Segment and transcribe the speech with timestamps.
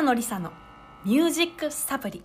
[0.00, 0.50] 北野梨沙の
[1.04, 2.22] ミュージックサプリ。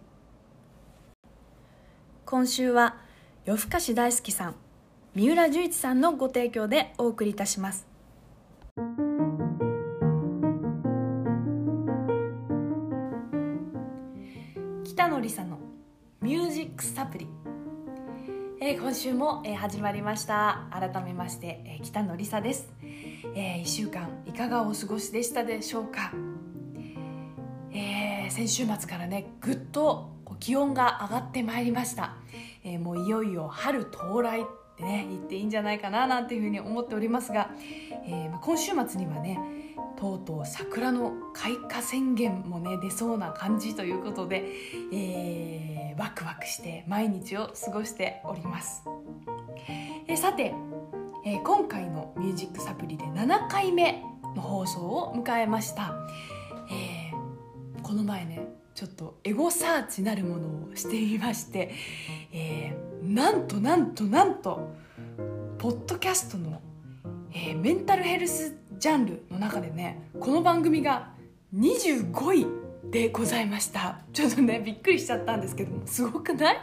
[2.25, 2.95] 今週は
[3.43, 4.55] 夜更かし大好きさん
[5.13, 7.85] 三浦十一さんのご提供でお送りいたします。
[14.85, 15.59] 北野梨沙の
[16.21, 17.27] ミュージックサプリ。
[18.61, 20.69] えー、今週も、えー、始まりました。
[20.71, 22.69] 改めまして、えー、北野梨沙です、
[23.35, 26.13] えー、1週間いかがお過ごしでしたでしょうか、
[27.75, 32.15] えー、先週末からねぐっと気温が上がってまいりました、
[32.63, 34.45] えー、もういよいよ春到来っ
[34.77, 37.49] てね言っていいんじゃないかななんていうふうに思っておりますが、
[38.07, 39.39] えー、今週末にはね
[39.97, 44.45] とうとう桜の開花宣言もね出そうな感じということで、
[44.93, 48.83] えー、ワクワクして毎日を過ごしております、
[50.07, 50.53] えー、さて、
[51.25, 54.01] えー、今回の「ミュージックサプリ」で7回目
[54.35, 55.93] の放送を迎えました、
[57.85, 61.71] この前ねちょっとエゴサーチなるものをしてみまして、
[62.33, 64.73] えー、なんとなんとなんと
[65.59, 66.63] ポッドキャストの、
[67.31, 71.11] えー、メンタルヘルスジャンルの中でねこの番組が
[71.55, 72.47] 25位
[72.89, 73.99] でございました。
[74.13, 76.61] ちょっとねびっくりしちゃったんですけどもすごくない、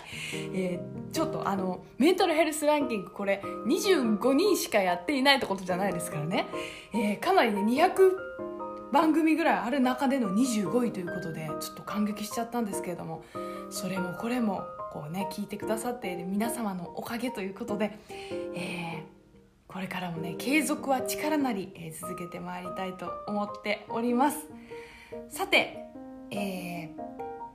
[0.55, 6.49] えー、ちょっとあのメンタルヘルスランキングこれ25人しかやっていないってことじゃないですからね、
[6.93, 8.33] えー、かなりね200
[8.93, 13.25] 番組ぐらいある中での25位ということでちょっと感激しちゃったんですけれども
[13.71, 14.63] それもこれも
[14.93, 17.99] こうね聞いてくださっている皆様のおかげということで、
[18.55, 19.23] えー
[19.73, 24.47] これからもね継続は力なり、えー、続けてまいりたいと思っております。
[25.31, 25.79] さて、
[26.31, 26.91] えー、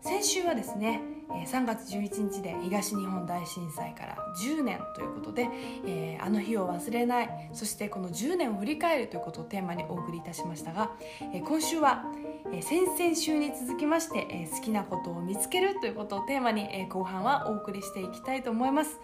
[0.01, 5.47] 先週はですね3月11日で東日本大震災から10年ということで、
[5.85, 7.49] えー、あの日を忘れない。
[7.53, 10.91] そしてこの10年を振り返るということをテーマにお送りいたしましたが、
[11.33, 12.05] えー、今週は、
[12.51, 18.99] えー、先々週に続きまして、え、好きなことを見つけるということをテーマに、え、後半はお送りしていきたいと思います、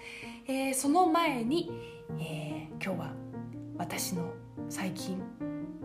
[0.48, 1.72] え、その前に、
[2.20, 3.33] え、今日は
[3.84, 4.34] 私の
[4.70, 5.22] 最近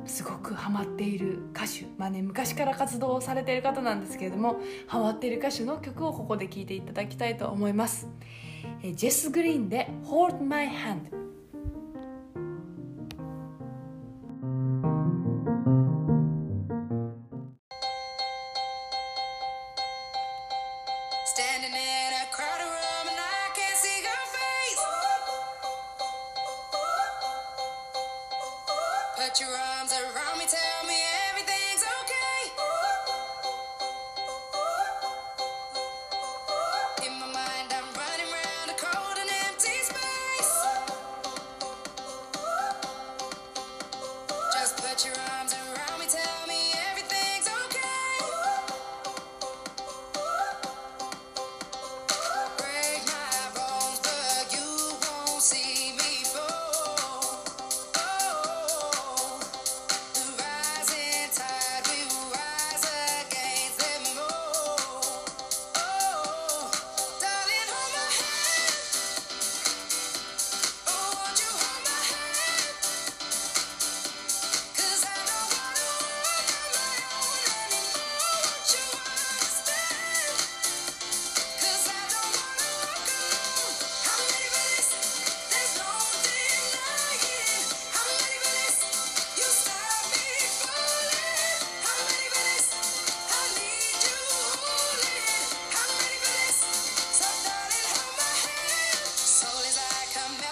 [0.06, 8.08] すごくハマっている歌手まあね昔から活動されている方なんですけれどもハマっている歌手の曲をここで聴いていただきたいと思います。
[8.94, 11.10] ジェス・グリーンで「Hold My Hand」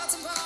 [0.06, 0.45] Baltimore.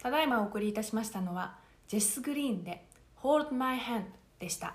[0.00, 1.56] ただいまお送りいたしましたのは
[1.88, 2.84] ジェス・グリーンで
[3.20, 4.04] 「Hold My Hand」
[4.38, 4.74] でした。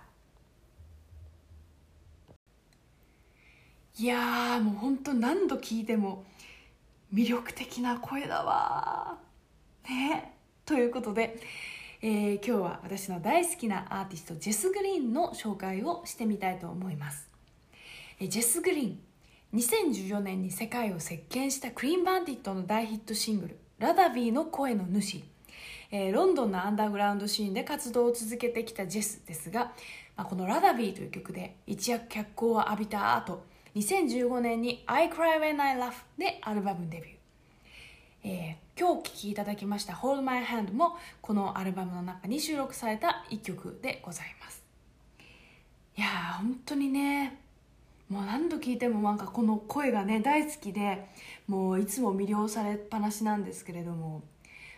[3.98, 6.26] いやもう本当何度聞いても
[7.14, 9.20] 魅力的な声だわ
[9.88, 10.34] ね。
[10.66, 11.40] ということで、
[12.02, 17.30] えー、今日は私の大好きなアーティストジェス・グリーンの紹介をしてみたいと思います、
[18.20, 19.00] え、ジェス・グリーン
[19.54, 25.22] 2014年に世界を席巻したクリーンバンディットの大ヒットシングル「ラダビーの声の主」
[25.92, 29.74] えー、ロンドンのアンダーグラウンドシーンで活動を続けてきたジェスですが、
[30.16, 33.44] まあ、この「ラダビー」という曲で一躍脚光を浴びた後
[33.76, 37.16] 2015年に「I Cry When I Laugh」でアルバムデビュー、
[38.24, 44.64] えー、今日お聴きいただきました「Hold My Hand」もこのアルバムの中に収録された一曲でございます。
[45.98, 47.38] いやー本当にね
[48.10, 51.10] もう何度聞いてもなんかこの声がね大好きで
[51.48, 54.24] もういつも魅了されっぱなしなんですけれども。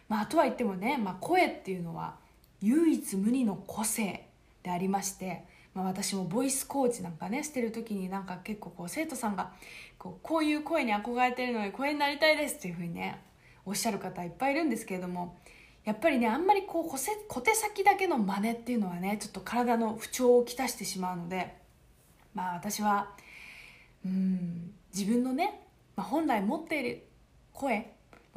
[0.08, 2.14] まあとは言ってもね、まあ、声っていうのは
[2.62, 4.28] 唯一無二の個性
[4.62, 5.46] でありまして
[5.76, 9.52] まあ、私もボイスコーチなんかねしてる時になんか結構こう生徒さんが
[10.00, 13.22] こうこういう声に憧れてるので声になりたいですっていうふうにね
[13.66, 15.38] おっしゃる方いっぱいいるんですけれども
[15.84, 16.98] やっぱりねあんまりこう小
[17.28, 21.54] 小手先だけの真似っていうのはねちょっと体の不調をきたしてしまうので
[22.34, 23.10] まあ私は
[24.06, 25.65] うん自分のね、
[25.96, 27.08] まあ、本来持っている
[27.54, 27.92] 声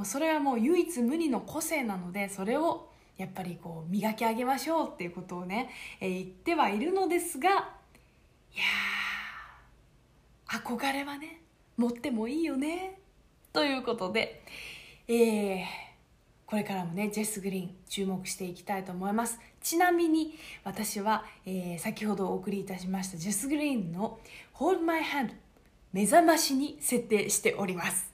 [0.04, 5.70] それはもう唯一無二の個性なのでそれをやっぱりこう磨き上げましょうっていうことをね、
[6.00, 7.64] えー、言ってはいるのですがいや
[10.46, 11.42] 憧れはね
[11.76, 13.00] 持ってもいいよね
[13.52, 14.44] ということで、
[15.08, 15.64] えー、
[16.46, 19.38] これからもねジェス・グリーン注目していきたいと思います。
[19.60, 20.34] ちなみに
[20.64, 24.20] 私は、えー、先ほどお送りいたしましたジェス・グリーンの
[24.54, 25.32] 「Hold My Hand」
[25.92, 28.12] 目覚ましに設定しております。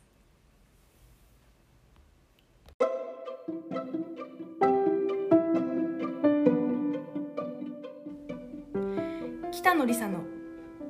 [9.52, 10.18] 北野梨沙の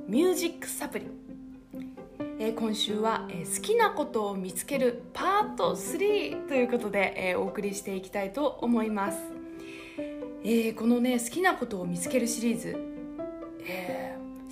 [0.09, 1.07] ミュージックサプリ、
[2.39, 9.19] えー、今週は、えー、好きなことを見つけるパート3ということで、えー、お送りしていきたいと思います、
[10.43, 12.77] えー、このね好きなことを見つけるシリーズ、
[13.67, 14.04] えー、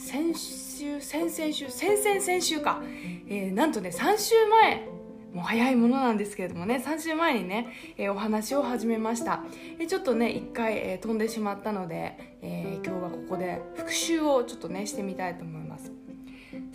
[0.02, 2.82] 先週先々週先々先週か、
[3.28, 4.88] えー、なんとね3週前。
[5.32, 6.82] もう早いものなんですけれどもね。
[6.84, 9.42] 3週前にね、えー、お話を始めました、
[9.78, 15.90] えー、ちょっとね1回、えー、飛んでしまったので、え今日はここで復習をちょっとねしてみたいと思います。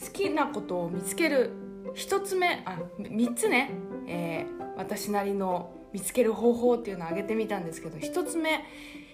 [0.03, 1.51] 好きなことを見つける。
[1.93, 3.69] 1つ目あ3つね、
[4.07, 8.63] え私なりの見つける方法っていうのを挙げてみたんですけど1つ目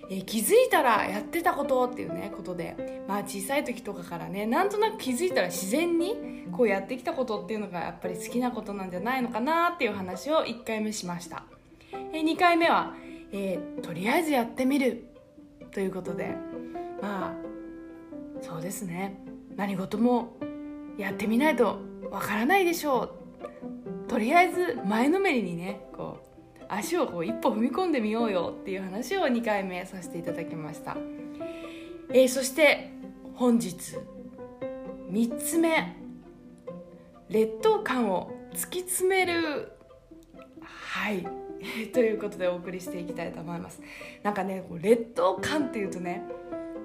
[0.10, 3.04] えー、気づいたらやってたことっていうねことで。
[3.08, 11.44] まあ小さい時とかからねなんとなく気づいたら自然にこうやってきたことっていうのがやっぱり好きなことなんじゃないのかなっていう話を1回目しました、
[11.92, 12.94] えー、2回目は、
[13.32, 15.06] えー、とりあえずやってみる
[15.72, 16.36] ということで。
[17.02, 17.44] まあ
[18.42, 19.18] そうですね。
[19.56, 20.38] 何事も
[20.98, 21.80] やってみないと
[22.12, 24.10] わからないでしょう。
[24.10, 26.13] とりあえず前のめりにねこう
[26.78, 30.98] 足をこう一歩踏み込んでみようよっていう話を2回目させていただきました、
[32.10, 32.92] えー、そして
[33.36, 33.98] 本日
[35.12, 35.96] 3つ目
[37.30, 39.72] 劣等感を突き詰める
[40.62, 41.28] はい
[41.94, 43.82] ということでお送りしていきたいと思います。
[44.22, 46.22] なんかね劣等感っていうとね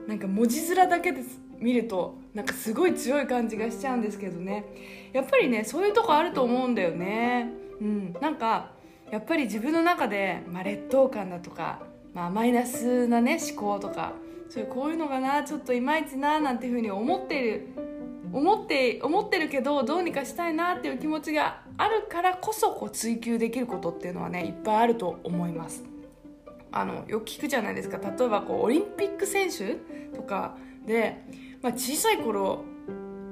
[0.07, 1.23] なんか文字面だけで
[1.59, 4.65] 見るとなんかすごい強い感じがしちゃうんですけどね。
[5.13, 7.51] やっぱりねそういうとこあると思うんだよね。
[7.81, 8.73] うんなんか
[9.11, 11.83] やっぱり自分の中で、まあ、劣等感だとか、
[12.15, 14.13] まあ、マイナスなね思考とか
[14.49, 17.69] そういうこういうのがなちょっといまいちななんていうふうに思ってる
[18.33, 25.85] 思って思ってるけどどうにかしたいなっていう気持ちがあるからこそこう追求できることっていうのはねいっぱいあると思います。
[26.71, 27.99] あのよく聞くじゃないですか。
[27.99, 29.77] 例えばこうオリンピック選手
[30.15, 31.25] とかで、
[31.63, 32.65] まあ、小さい頃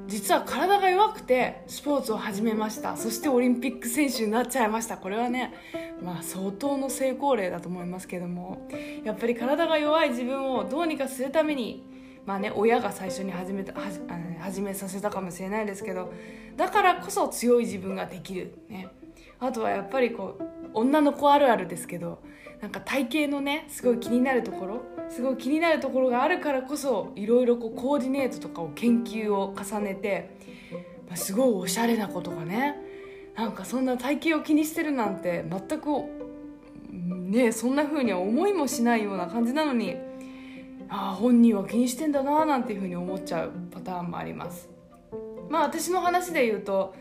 [0.06, 2.96] 実は体が弱くてスポーツを始めました。
[2.96, 4.96] そしてオリンピック選手になっちゃいました。
[4.96, 5.52] これはね
[6.02, 8.68] まあ相当の成功例だと思いますけども。
[9.04, 11.84] やっぱり体が弱い自分をどうにかするために
[12.24, 14.00] まあね親が最初に始めたはじ
[14.40, 16.12] 始めさせたかもしれないですけど
[16.56, 18.58] だからこそ強い自分ができる。
[18.68, 18.88] ね。
[19.40, 22.22] あとはやっぱりこう女の子あるあるですけど
[22.62, 24.95] なんか体型のねすごい気になるところ。
[25.08, 30.36] すごい気になるところがあるからこそいろいろこうコーディネートとかを研究を重ねて、
[31.08, 32.76] まあ、すごいおしゃれな子とかね
[33.36, 35.86] なんかそんな体型を気にしてるなんて全く
[36.90, 39.96] ねそんな風には思いもしないような感じなのに
[40.88, 44.68] ああ本人は気にしてんだななんていう風に思っちゃうパターンもあります。
[45.48, 46.94] まあ私の話で言うと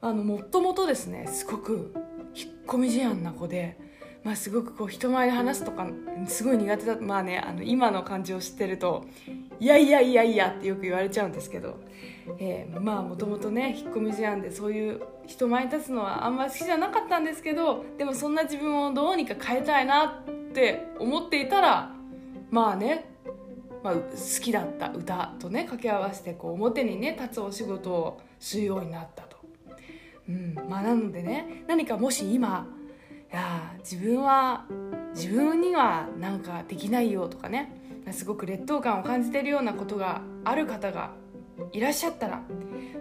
[0.00, 1.92] あのもともとですねすごく
[2.34, 3.76] 引っ込み思案な子で
[4.22, 5.86] まあ、すごくこう人前で話すとか
[6.26, 9.06] すごい苦手だまあねあの今の感じを知ってると
[9.58, 11.80] いやいやいやいやってよく言われちゃうんですけど、
[12.38, 21.94] えー、まあもともとね引っ込み思案でそういう人前に立つのはあんまり好きじゃなかったんですけどでもそんな自分をどうにか変えたいなって思っていたら
[22.50, 23.06] まあね
[23.82, 24.00] まあ、好
[24.42, 29.38] きだった歌とね掛け合わせてこう表にね立つお仕事をするようになったと、
[30.28, 32.66] うんまあ、なのでね何かもし今
[33.32, 34.64] や自分は
[35.14, 37.72] 自分にはなんかできないよとかね
[38.12, 41.12] すごく劣等感を感じてるようなことがある方が
[41.72, 42.42] いらっしゃったら、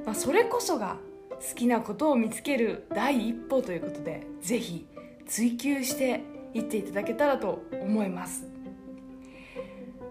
[0.06, 0.98] まあ、それこそが
[1.30, 4.86] 好きなことを見つける第一歩ということで是非
[5.26, 6.22] 追求して
[6.54, 8.46] いっていただけたらと思います。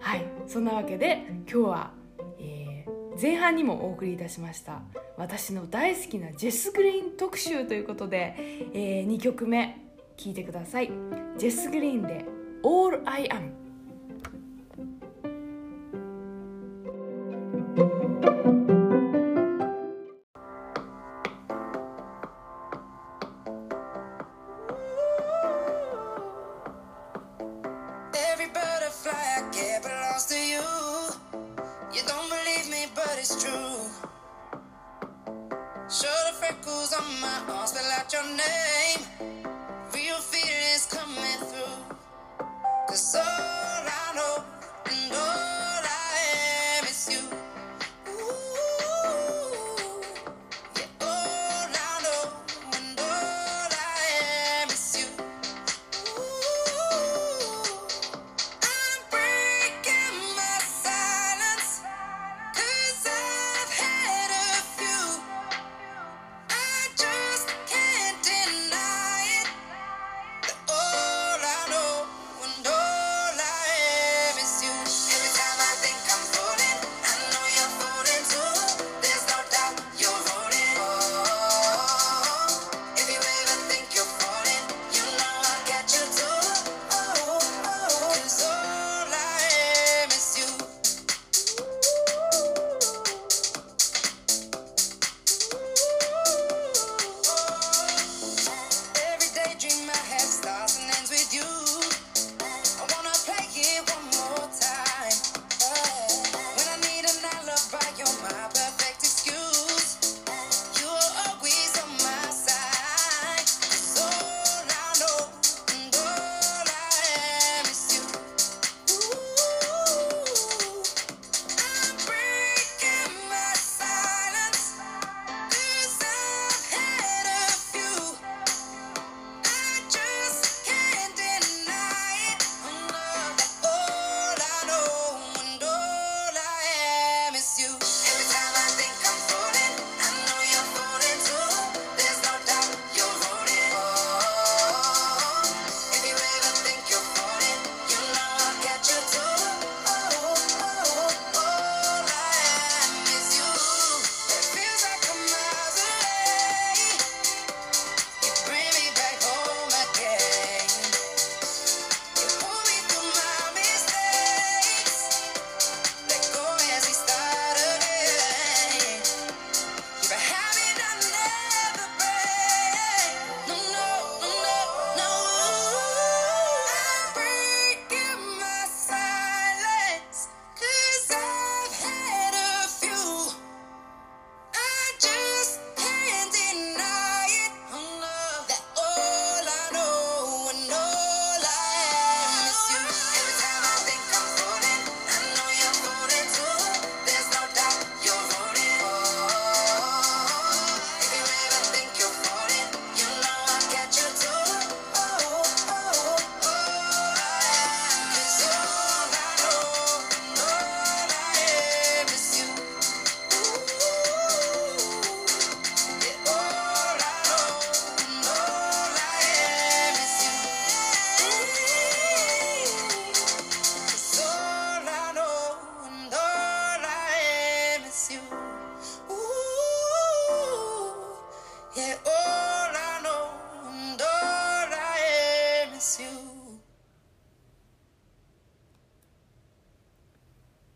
[0.01, 1.91] はいそんなわけで今日は、
[2.39, 4.81] えー、前半にもお送りいたしました
[5.17, 8.35] 私の大好きなジェス・グリーン特集ということで、
[8.73, 9.88] えー、2曲目
[10.19, 10.91] 聴いてください。
[11.39, 12.27] ジェス・グリーンで
[12.63, 13.53] 「All I Am」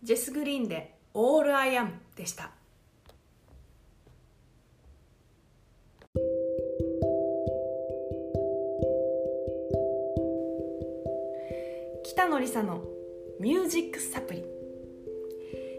[0.02, 2.50] ジェス・グリーンで「All I Am」でした。
[12.02, 12.82] 北野梨沙の
[13.38, 14.44] ミュージックサプリ、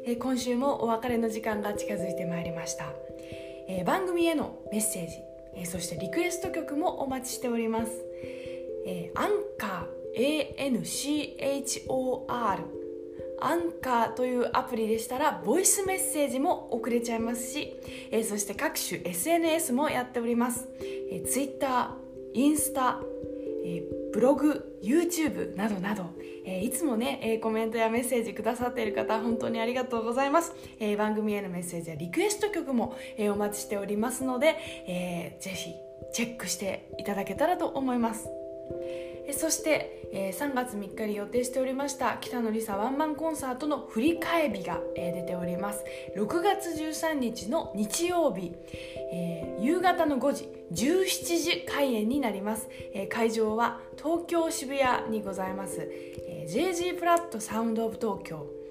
[0.05, 2.93] え、今週もお別れの時間が近づいてまいりました、
[3.67, 5.17] えー、番組へのメッセージ、
[5.55, 7.91] えー、そしてリクエスト曲もお待ちしております、
[8.85, 12.82] え、アンカー ANCHOR
[13.45, 17.75] アンカーというアプリでしたらボイスメッセージも送れちゃいますし、
[18.11, 20.67] えー、そして各種 SNS もやっております、
[21.11, 21.91] えー、Twitter、
[22.33, 22.99] インスタ、
[23.65, 26.05] えー、ブログ YouTube などなど、
[26.45, 34.55] えー、いつもね、えー、コメントやメッセージくださっている方本当にありがとうございます、え、番組へのメッセージやリクエスト曲も、え、お待ちしておりますので、
[34.87, 35.73] えー、ぜひ
[36.13, 38.27] チェックしていただけたらと思います。
[39.31, 45.83] そして、え、3月3日に予定しておりました北野梨沙ワンマンコンサートの振り替え日が、え、出ております。
[46.17, 48.53] 6月13日の日曜日、
[49.11, 58.62] え、夕方の5時17時開演になります、え、会場は東京渋谷にございます、え、JG プラットサウンドオブ東京。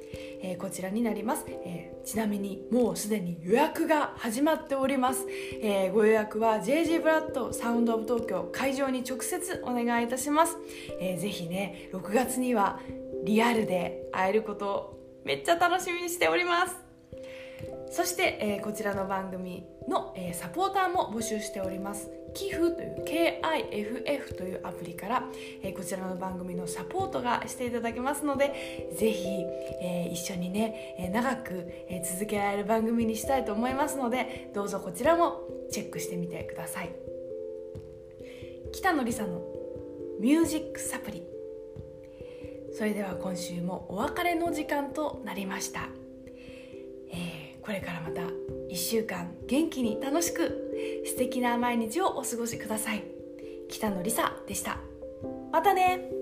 [0.43, 5.27] えー、こちらになります、えー、ちなみにもうすでに予約が始まっております、
[5.63, 10.57] えー、ご予約は JG ブラッドサウンドオブ東京会場に直接お願いいたします、
[11.01, 12.81] えー、ぜひね6月には
[13.25, 16.77] リアルで会えることをめっちゃ楽しみにしております。
[17.91, 22.11] そして、えー、こちらの番組の、えー、サポーターも募集しております。
[22.35, 25.25] 寄付という KIFF というアプリから、
[25.63, 29.27] えー、こちらの番組のサポートがしていただけますのでぜひ、
[29.83, 35.41] えー、一緒にね、え、長く、え続けられる番組にしたいと思いますのでどうぞこちらも
[35.71, 36.91] チェックしてみてください。
[38.73, 39.43] 北野梨沙の
[40.19, 41.23] ミュージックサプリ
[42.73, 45.89] それでは今週もお別れの時間となりました、
[47.13, 50.72] えこれからまた1週間元気に楽しく
[51.05, 53.05] 素敵な毎日をお過ごしください。
[53.69, 54.79] 北野梨沙でした。
[55.51, 56.22] またね。